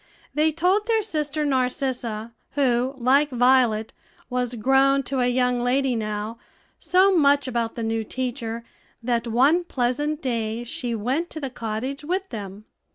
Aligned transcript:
They 0.33 0.51
told 0.51 0.87
their 0.87 1.03
sister 1.03 1.45
Narcissa, 1.45 2.31
who, 2.53 2.95
like 2.97 3.29
Violet, 3.29 3.93
was 4.31 4.55
grown 4.55 5.03
to 5.03 5.19
a 5.19 5.27
young 5.27 5.63
lady 5.63 5.95
now, 5.95 6.39
so 6.79 7.15
much 7.15 7.47
about 7.47 7.75
the 7.75 7.83
new 7.83 8.03
teacher, 8.03 8.63
that 9.03 9.27
one 9.27 9.63
pleasant 9.63 10.19
day 10.19 10.63
she 10.63 10.95
went 10.95 11.29
to 11.29 11.39
the 11.39 11.51
cottage 11.51 12.03
with 12.03 12.29
them. 12.29 12.65